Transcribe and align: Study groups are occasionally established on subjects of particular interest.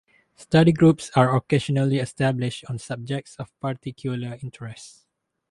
Study 0.35 0.71
groups 0.71 1.11
are 1.15 1.35
occasionally 1.35 1.99
established 1.99 2.65
on 2.67 2.79
subjects 2.79 3.35
of 3.35 3.51
particular 3.59 4.35
interest. 4.41 5.05